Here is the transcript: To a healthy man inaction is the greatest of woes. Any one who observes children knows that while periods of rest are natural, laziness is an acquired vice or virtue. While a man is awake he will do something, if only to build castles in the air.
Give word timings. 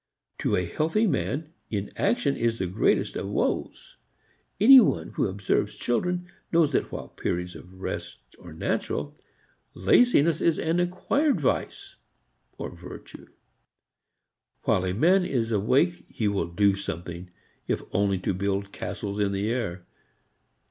To 0.39 0.55
a 0.55 0.65
healthy 0.65 1.05
man 1.05 1.53
inaction 1.69 2.35
is 2.35 2.57
the 2.57 2.65
greatest 2.65 3.15
of 3.15 3.27
woes. 3.29 3.97
Any 4.59 4.79
one 4.79 5.09
who 5.09 5.27
observes 5.27 5.77
children 5.77 6.25
knows 6.51 6.71
that 6.71 6.91
while 6.91 7.09
periods 7.09 7.53
of 7.53 7.71
rest 7.79 8.35
are 8.41 8.51
natural, 8.51 9.15
laziness 9.75 10.41
is 10.41 10.57
an 10.57 10.79
acquired 10.79 11.39
vice 11.39 11.97
or 12.57 12.71
virtue. 12.75 13.27
While 14.63 14.85
a 14.85 14.93
man 14.95 15.23
is 15.23 15.51
awake 15.51 16.03
he 16.09 16.27
will 16.27 16.47
do 16.51 16.73
something, 16.75 17.29
if 17.67 17.83
only 17.91 18.17
to 18.21 18.33
build 18.33 18.71
castles 18.71 19.19
in 19.19 19.33
the 19.33 19.51
air. 19.51 19.85